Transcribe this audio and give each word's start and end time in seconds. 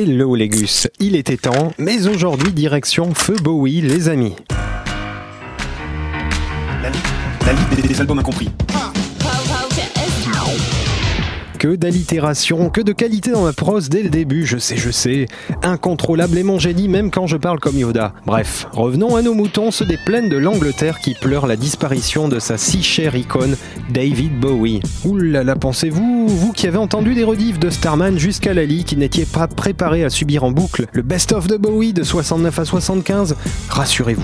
Hello 0.00 0.36
les 0.36 0.48
gus, 0.48 0.86
il 1.00 1.16
était 1.16 1.36
temps, 1.36 1.72
mais 1.76 2.06
aujourd'hui 2.06 2.52
direction 2.52 3.12
Feu 3.14 3.34
Bowie 3.42 3.80
les 3.80 4.08
amis. 4.08 4.36
La, 6.80 6.90
incompris. 8.16 8.48
Que 11.58 11.74
d'allitération, 11.74 12.70
que 12.70 12.80
de 12.80 12.92
qualité 12.92 13.32
dans 13.32 13.42
ma 13.42 13.52
prose 13.52 13.88
dès 13.88 14.04
le 14.04 14.10
début, 14.10 14.46
je 14.46 14.58
sais, 14.58 14.76
je 14.76 14.92
sais. 14.92 15.26
Incontrôlable 15.64 16.38
et 16.38 16.44
mon 16.44 16.60
génie 16.60 16.86
même 16.86 17.10
quand 17.10 17.26
je 17.26 17.36
parle 17.36 17.58
comme 17.58 17.76
Yoda. 17.76 18.14
Bref, 18.26 18.68
revenons 18.70 19.16
à 19.16 19.22
nos 19.22 19.34
moutons, 19.34 19.72
ceux 19.72 19.84
des 19.84 19.96
plaines 19.96 20.28
de 20.28 20.36
l'Angleterre 20.36 21.00
qui 21.00 21.14
pleurent 21.14 21.48
la 21.48 21.56
disparition 21.56 22.28
de 22.28 22.38
sa 22.38 22.58
si 22.58 22.84
chère 22.84 23.16
icône, 23.16 23.56
David 23.90 24.38
Bowie. 24.38 24.80
Oulala, 25.04 25.56
pensez-vous, 25.56 26.28
vous 26.28 26.52
qui 26.52 26.68
avez 26.68 26.78
entendu 26.78 27.16
des 27.16 27.24
rediffs 27.24 27.58
de 27.58 27.70
Starman 27.70 28.20
jusqu'à 28.20 28.54
Lali, 28.54 28.84
qui 28.84 28.96
n'étiez 28.96 29.24
pas 29.24 29.48
préparé 29.48 30.04
à 30.04 30.10
subir 30.10 30.44
en 30.44 30.52
boucle 30.52 30.86
le 30.92 31.02
best-of 31.02 31.48
de 31.48 31.56
Bowie 31.56 31.92
de 31.92 32.04
69 32.04 32.56
à 32.56 32.64
75, 32.64 33.34
rassurez-vous. 33.68 34.22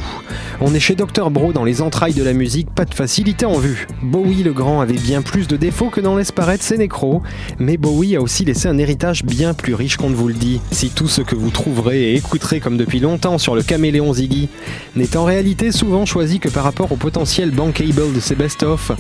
On 0.61 0.73
est 0.73 0.81
chez 0.81 0.95
Dr 0.95 1.31
Bro 1.31 1.53
dans 1.53 1.65
les 1.65 1.83
entrailles 1.83 2.15
de 2.15 2.23
la 2.23 2.33
musique, 2.33 2.73
pas 2.73 2.85
de 2.85 2.95
facilité 2.95 3.45
en 3.45 3.59
vue. 3.59 3.89
Bowie 4.05 4.45
le 4.45 4.53
Grand 4.53 4.81
avait 4.81 4.95
bien 4.95 5.21
plus 5.21 5.49
de 5.49 5.57
défauts 5.57 5.91
que 5.91 6.01
n'en 6.01 6.15
laisse 6.15 6.31
paraître 6.31 6.63
ses 6.63 6.79
nécros, 6.79 7.24
mais 7.59 7.77
Bowie 7.77 8.17
a 8.17 8.21
aussi 8.21 8.45
laissé 8.45 8.69
un 8.69 8.79
héritage 8.79 9.25
bien 9.25 9.55
plus 9.55 9.75
riche 9.75 9.97
qu'on 9.97 10.11
ne 10.11 10.15
vous 10.15 10.29
le 10.29 10.35
dit. 10.35 10.61
Si 10.71 10.91
tout 10.91 11.09
ce 11.09 11.23
que 11.23 11.35
vous 11.35 11.51
trouverez 11.51 12.13
et 12.13 12.17
écouterez 12.17 12.61
comme 12.61 12.77
depuis 12.77 13.01
longtemps 13.01 13.39
sur 13.39 13.55
le 13.55 13.63
caméléon 13.63 14.13
Ziggy 14.13 14.49
n'est 14.97 15.17
en 15.17 15.25
réalité 15.25 15.73
souvent 15.73 16.07
choisi 16.07 16.41
que 16.41 16.49
par 16.49 16.65
rapport 16.65 16.93
au 16.93 16.97
potentiel 16.97 17.51
bankable 17.51 18.13
de 18.15 18.21
ses 18.21 18.35
best-of. 18.35 18.93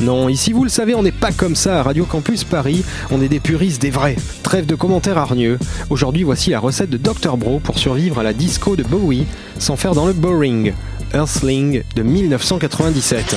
Non, 0.00 0.28
ici 0.28 0.52
vous 0.52 0.64
le 0.64 0.70
savez, 0.70 0.94
on 0.94 1.02
n'est 1.02 1.12
pas 1.12 1.32
comme 1.32 1.56
ça 1.56 1.80
à 1.80 1.82
Radio 1.82 2.04
Campus 2.04 2.44
Paris, 2.44 2.84
on 3.10 3.22
est 3.22 3.28
des 3.28 3.40
puristes, 3.40 3.80
des 3.80 3.90
vrais. 3.90 4.16
Trêve 4.42 4.66
de 4.66 4.74
commentaires 4.74 5.18
hargneux. 5.18 5.58
Aujourd'hui, 5.90 6.22
voici 6.22 6.50
la 6.50 6.60
recette 6.60 6.90
de 6.90 6.96
Dr 6.96 7.36
Bro 7.36 7.60
pour 7.60 7.78
survivre 7.78 8.18
à 8.18 8.22
la 8.22 8.32
disco 8.32 8.76
de 8.76 8.82
Bowie 8.82 9.26
sans 9.58 9.76
faire 9.76 9.94
dans 9.94 10.06
le 10.06 10.12
boring. 10.12 10.72
Earthling 11.14 11.82
de 11.94 12.02
1997. 12.02 13.36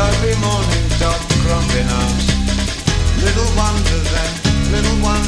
Every 0.00 0.36
morning, 0.36 0.90
stop 0.90 1.18
crumbling 1.42 1.88
out. 1.90 2.22
Little 3.18 3.50
wonder 3.56 3.98
then, 3.98 4.70
little 4.70 5.02
wonder. 5.02 5.27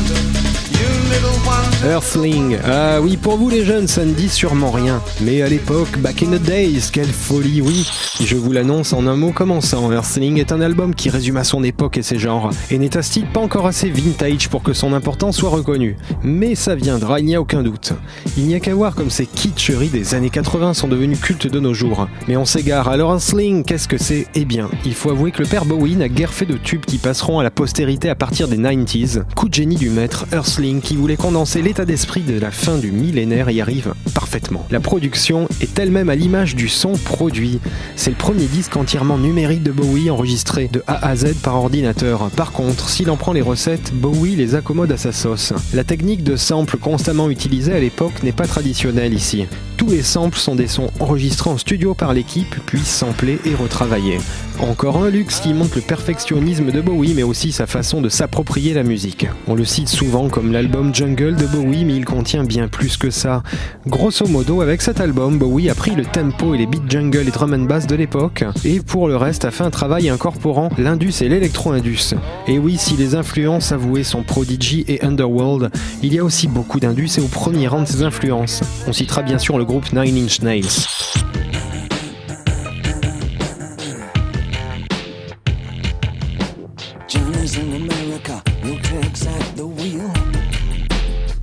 Earthling. 1.83 2.59
Ah 2.67 3.01
oui, 3.01 3.17
pour 3.17 3.39
vous 3.39 3.49
les 3.49 3.65
jeunes, 3.65 3.89
ça 3.89 4.05
ne 4.05 4.13
dit 4.13 4.29
sûrement 4.29 4.71
rien. 4.71 5.01
Mais 5.23 5.41
à 5.41 5.49
l'époque, 5.49 5.99
back 5.99 6.23
in 6.23 6.37
the 6.37 6.43
days, 6.43 6.91
quelle 6.93 7.07
folie, 7.07 7.63
oui. 7.63 7.91
Je 8.23 8.37
vous 8.37 8.53
l'annonce 8.53 8.93
en 8.93 9.07
un 9.07 9.17
mot 9.17 9.33
commençant. 9.33 9.91
Earthling 9.91 10.37
est 10.37 10.53
un 10.53 10.61
album 10.61 10.95
qui 10.95 11.09
résume 11.09 11.39
à 11.39 11.45
son 11.45 11.65
époque 11.65 11.97
et 11.97 12.03
ses 12.03 12.19
genres, 12.19 12.51
et 12.71 12.77
n'est 12.77 12.99
à 12.99 13.01
titre 13.01 13.33
pas 13.33 13.41
encore 13.41 13.67
assez 13.67 13.89
vintage 13.89 14.51
pour 14.51 14.63
que 14.63 14.75
son 14.75 14.93
importance 14.93 15.39
soit 15.39 15.49
reconnue. 15.49 15.97
Mais 16.23 16.55
ça 16.55 16.75
viendra, 16.75 17.19
il 17.19 17.27
n'y 17.27 17.35
a 17.35 17.41
aucun 17.41 17.63
doute. 17.63 17.95
Il 18.37 18.45
n'y 18.45 18.55
a 18.55 18.61
qu'à 18.61 18.75
voir 18.75 18.95
comme 18.95 19.09
ces 19.09 19.25
kitscheries 19.25 19.89
des 19.89 20.15
années 20.15 20.29
80 20.29 20.75
sont 20.75 20.89
devenues 20.89 21.17
cultes 21.17 21.47
de 21.47 21.61
nos 21.61 21.73
jours. 21.73 22.09
Mais 22.29 22.37
on 22.37 22.45
s'égare, 22.45 22.89
alors 22.89 23.13
Earthling, 23.13 23.65
qu'est-ce 23.65 23.89
que 23.89 23.99
c'est? 23.99 24.27
Eh 24.35 24.45
bien, 24.45 24.69
il 24.85 24.93
faut 24.93 25.11
avouer 25.11 25.31
que 25.31 25.43
le 25.43 25.49
père 25.49 25.65
Bowie 25.65 25.97
n'a 25.97 26.09
guère 26.09 26.35
fait 26.35 26.45
de 26.45 26.59
tubes 26.59 26.85
qui 26.85 26.99
passeront 26.99 27.39
à 27.39 27.43
la 27.43 27.51
postérité 27.51 28.11
à 28.11 28.15
partir 28.15 28.49
des 28.49 28.59
90s. 28.59 29.23
Coup 29.35 29.49
de 29.49 29.55
génie 29.55 29.77
du 29.77 29.89
maître 29.89 30.27
Earthling 30.31 30.83
qui 30.83 30.97
voulait 30.97 31.17
condenser 31.17 31.63
l'état 31.71 31.85
d'esprit 31.85 32.23
de 32.23 32.37
la 32.37 32.51
fin 32.51 32.79
du 32.79 32.91
millénaire 32.91 33.49
y 33.49 33.61
arrive 33.61 33.95
parfaitement. 34.13 34.67
La 34.73 34.81
production 34.81 35.47
est 35.61 35.79
elle-même 35.79 36.09
à 36.09 36.17
l'image 36.17 36.57
du 36.57 36.69
son 36.69 36.95
produit. 36.95 37.61
C'est 37.95 38.11
le 38.11 38.17
premier 38.17 38.47
disque 38.47 38.77
entièrement 38.77 39.19
numérique 39.19 39.63
de 39.63 39.71
Bowie 39.71 40.11
enregistré 40.11 40.67
de 40.67 40.83
A 40.89 41.07
à 41.07 41.15
Z 41.15 41.35
par 41.45 41.55
ordinateur. 41.55 42.29
Par 42.31 42.51
contre, 42.51 42.89
s'il 42.89 43.09
en 43.09 43.17
prend 43.17 43.33
les 43.33 43.41
recettes, 43.41 43.93
Bowie 43.95 44.35
les 44.35 44.57
accommode 44.57 44.91
à 44.91 44.97
sa 44.97 45.13
sauce. 45.13 45.53
La 45.73 45.85
technique 45.85 46.25
de 46.25 46.35
sample 46.35 46.77
constamment 46.77 47.31
utilisée 47.31 47.75
à 47.75 47.79
l'époque 47.79 48.25
n'est 48.25 48.33
pas 48.33 48.49
traditionnelle 48.49 49.15
ici. 49.15 49.47
Tous 49.81 49.89
les 49.89 50.03
samples 50.03 50.37
sont 50.37 50.57
des 50.57 50.67
sons 50.67 50.91
enregistrés 51.01 51.49
en 51.49 51.57
studio 51.57 51.95
par 51.95 52.13
l'équipe, 52.13 52.55
puis 52.67 52.85
samplés 52.85 53.39
et 53.47 53.55
retravaillés. 53.55 54.19
Encore 54.59 55.03
un 55.03 55.09
luxe 55.09 55.41
qui 55.41 55.55
montre 55.55 55.77
le 55.77 55.81
perfectionnisme 55.81 56.71
de 56.71 56.83
Bowie, 56.83 57.15
mais 57.15 57.23
aussi 57.23 57.51
sa 57.51 57.67
façon 57.67 58.03
de 58.03 58.11
s'approprier 58.11 58.75
la 58.75 58.83
musique. 58.83 59.27
On 59.49 59.55
le 59.55 59.65
cite 59.65 59.89
souvent 59.89 60.29
comme 60.29 60.53
l'album 60.53 60.95
Jungle 60.95 61.35
de 61.35 61.47
Bowie, 61.47 61.87
mais 61.87 61.97
il 61.97 62.05
contient 62.05 62.45
bien 62.45 62.69
plus 62.69 62.99
que 62.99 63.09
ça. 63.09 63.43
Grosso 63.87 64.27
modo, 64.27 64.61
avec 64.61 64.83
cet 64.83 65.01
album, 65.01 65.39
Bowie 65.39 65.71
a 65.71 65.75
pris 65.75 65.93
le 65.93 66.05
tempo 66.05 66.55
et 66.55 66.59
les 66.59 66.67
beats 66.67 66.87
jungle 66.87 67.27
et 67.27 67.31
drum 67.31 67.55
and 67.55 67.65
bass 67.65 67.87
de 67.87 67.97
l'époque, 67.97 68.45
et 68.67 68.81
pour 68.81 69.09
le 69.09 69.17
reste 69.17 69.47
a 69.47 69.51
fait 69.51 69.65
un 69.65 69.71
travail 69.71 70.11
incorporant 70.11 70.69
l'indus 70.77 71.23
et 71.23 71.31
l'électro-indus. 71.31 72.17
Et 72.47 72.59
oui, 72.59 72.77
si 72.77 72.99
les 72.99 73.15
influences 73.15 73.73
avouées 73.73 74.05
sont 74.05 74.25
Prodigy 74.25 74.85
et 74.89 75.03
Underworld, 75.03 75.71
il 76.03 76.13
y 76.13 76.19
a 76.19 76.25
aussi 76.25 76.49
beaucoup 76.49 76.81
d'indus 76.81 77.09
et 77.17 77.23
au 77.23 77.29
premier 77.29 77.67
rang 77.67 77.81
de 77.81 77.89
ces 77.89 78.03
influences. 78.03 78.61
On 78.87 78.93
citera 78.93 79.23
bien 79.23 79.39
sûr 79.39 79.57
le 79.57 79.65
groupe 79.71 79.93
Nine 79.93 80.25
Inch 80.25 80.43
Nails. 80.43 80.65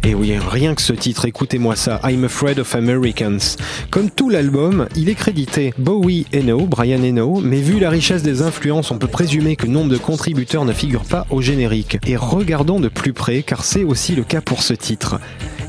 Et 0.04 0.14
oui, 0.14 0.38
rien 0.38 0.76
que 0.76 0.82
ce 0.82 0.92
titre, 0.92 1.24
écoutez-moi 1.24 1.78
ça, 1.78 2.02
I'm 2.04 2.26
Afraid 2.26 2.60
of 2.60 2.76
Americans. 2.76 3.56
Comme 3.92 4.12
tout 4.12 4.30
l'album, 4.30 4.90
il 4.98 5.08
est 5.08 5.16
crédité 5.16 5.74
Bowie 5.78 6.26
Eno, 6.36 6.66
Brian 6.66 7.02
Eno, 7.02 7.40
mais 7.40 7.62
vu 7.62 7.80
la 7.80 7.90
richesse 7.90 8.24
des 8.24 8.42
influences, 8.42 8.92
on 8.92 8.98
peut 8.98 9.08
présumer 9.08 9.56
que 9.56 9.68
nombre 9.68 9.90
de 9.90 9.98
contributeurs 9.98 10.66
ne 10.66 10.74
figurent 10.74 11.06
pas 11.06 11.26
au 11.30 11.42
générique. 11.42 11.98
Et 12.06 12.18
regardons 12.18 12.82
de 12.82 12.90
plus 12.90 13.14
près, 13.14 13.42
car 13.42 13.64
c'est 13.64 13.86
aussi 13.86 14.16
le 14.16 14.26
cas 14.26 14.42
pour 14.42 14.64
ce 14.64 14.74
titre. 14.74 15.18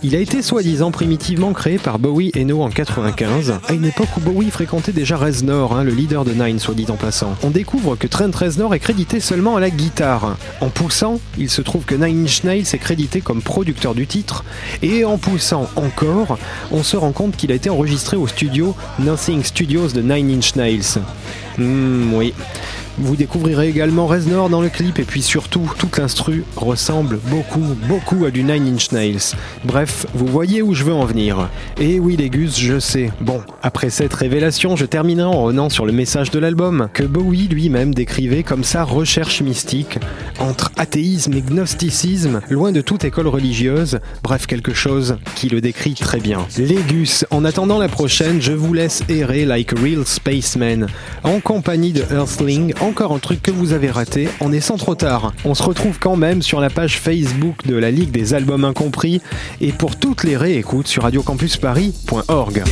Il 0.04 0.14
a 0.14 0.20
été 0.20 0.42
soi-disant 0.42 0.92
primitivement 0.92 1.52
créé 1.52 1.76
par 1.76 1.98
Bowie 1.98 2.30
Eno 2.36 2.62
en 2.62 2.70
95, 2.70 3.58
à 3.66 3.72
une 3.72 3.84
époque 3.84 4.16
où 4.16 4.20
Bowie 4.20 4.50
fréquentait 4.50 4.92
déjà 4.92 5.16
Reznor, 5.16 5.76
hein, 5.76 5.82
le 5.82 5.90
leader 5.90 6.24
de 6.24 6.32
Nine, 6.32 6.60
soit 6.60 6.74
dit 6.74 6.86
en 6.88 6.94
passant. 6.94 7.34
On 7.42 7.50
découvre 7.50 7.96
que 7.96 8.06
Trent 8.06 8.30
Reznor 8.32 8.74
est 8.76 8.78
crédité 8.78 9.18
seulement 9.18 9.56
à 9.56 9.60
la 9.60 9.70
guitare. 9.70 10.36
En 10.60 10.68
poussant, 10.68 11.18
il 11.36 11.50
se 11.50 11.62
trouve 11.62 11.84
que 11.84 11.96
Nine 11.96 12.24
Inch 12.24 12.44
Nails 12.44 12.66
est 12.72 12.78
crédité 12.78 13.20
comme 13.20 13.42
producteur 13.42 13.96
du 13.96 14.06
titre, 14.06 14.44
et 14.82 15.04
en 15.04 15.18
poussant 15.18 15.68
encore, 15.74 16.38
on 16.70 16.84
se 16.84 16.96
rend 16.96 17.12
compte 17.12 17.36
qu'il 17.36 17.50
a 17.50 17.56
été 17.56 17.68
enregistré 17.68 18.16
au 18.16 18.28
studio 18.28 18.76
Nothing 19.00 19.42
Studios 19.42 19.88
de 19.88 20.00
Nine 20.00 20.30
Inch 20.30 20.54
Nails. 20.54 21.02
Hmm, 21.58 22.14
oui. 22.14 22.34
Vous 23.00 23.16
découvrirez 23.16 23.68
également 23.68 24.06
Reznor 24.06 24.48
dans 24.48 24.60
le 24.60 24.68
clip 24.68 24.98
et 24.98 25.04
puis 25.04 25.22
surtout, 25.22 25.70
toute 25.78 25.98
l'instru 25.98 26.44
ressemble 26.56 27.18
beaucoup, 27.30 27.64
beaucoup 27.88 28.24
à 28.24 28.30
du 28.30 28.42
Nine 28.42 28.74
Inch 28.74 28.92
Nails. 28.92 29.34
Bref, 29.64 30.06
vous 30.14 30.26
voyez 30.26 30.62
où 30.62 30.74
je 30.74 30.84
veux 30.84 30.92
en 30.92 31.04
venir. 31.04 31.48
Et 31.80 32.00
oui 32.00 32.16
les 32.16 32.28
je 32.46 32.78
sais. 32.78 33.10
Bon, 33.20 33.40
après 33.62 33.90
cette 33.90 34.14
révélation, 34.14 34.76
je 34.76 34.84
terminerai 34.84 35.26
en 35.26 35.44
revenant 35.44 35.70
sur 35.70 35.86
le 35.86 35.92
message 35.92 36.30
de 36.30 36.38
l'album, 36.38 36.88
que 36.92 37.02
Bowie 37.02 37.48
lui-même 37.48 37.94
décrivait 37.94 38.42
comme 38.42 38.64
sa 38.64 38.84
recherche 38.84 39.42
mystique, 39.42 39.98
entre 40.38 40.70
athéisme 40.76 41.32
et 41.34 41.42
gnosticisme, 41.42 42.40
loin 42.48 42.72
de 42.72 42.80
toute 42.80 43.04
école 43.04 43.26
religieuse, 43.28 43.98
bref 44.22 44.46
quelque 44.46 44.74
chose 44.74 45.16
qui 45.34 45.48
le 45.48 45.60
décrit 45.60 45.94
très 45.94 46.20
bien. 46.20 46.46
Les 46.58 46.78
en 47.30 47.44
attendant 47.44 47.78
la 47.78 47.88
prochaine, 47.88 48.40
je 48.40 48.52
vous 48.52 48.72
laisse 48.72 49.02
errer 49.08 49.44
like 49.44 49.72
real 49.78 50.04
spaceman, 50.04 50.86
en 51.22 51.40
compagnie 51.40 51.92
de 51.92 52.02
Earthling, 52.12 52.72
encore 52.88 53.12
un 53.12 53.18
truc 53.18 53.42
que 53.42 53.50
vous 53.50 53.74
avez 53.74 53.90
raté, 53.90 54.28
on 54.40 54.50
est 54.50 54.60
sans 54.60 54.78
trop 54.78 54.94
tard. 54.94 55.32
On 55.44 55.54
se 55.54 55.62
retrouve 55.62 55.98
quand 55.98 56.16
même 56.16 56.40
sur 56.40 56.58
la 56.58 56.70
page 56.70 56.98
Facebook 56.98 57.66
de 57.66 57.76
la 57.76 57.90
Ligue 57.90 58.10
des 58.10 58.32
Albums 58.32 58.64
Incompris, 58.64 59.20
et 59.60 59.72
pour 59.72 59.96
toutes 59.96 60.24
les 60.24 60.36
réécoutes 60.36 60.86
sur 60.88 61.02
radiocampusparis.org. 61.02 62.64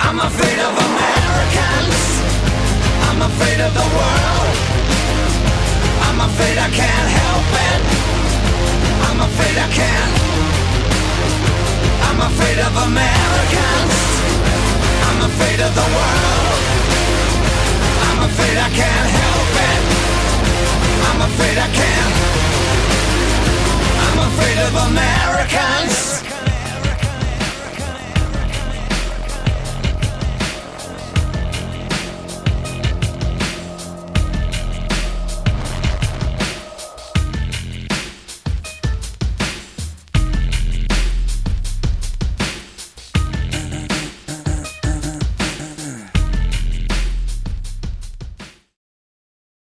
I'm 0.00 0.20
afraid. 0.20 0.58
Afraid 12.58 12.70
of 12.70 12.82
Americans. 12.88 13.94
I'm 15.06 15.30
afraid 15.30 15.60
of 15.60 15.72
the 15.76 15.88
world. 15.94 16.60
I'm 18.02 18.20
afraid 18.24 18.56
I 18.58 18.70
can't 18.74 19.10
help 19.22 19.50
it. 19.70 19.82
I'm 21.06 21.20
afraid 21.30 21.56
I 21.56 21.68
can't. 21.78 22.14
I'm 24.02 24.18
afraid 24.26 24.58
of 24.58 24.74
Americans. 24.90 25.17